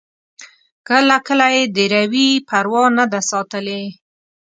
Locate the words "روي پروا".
1.95-2.83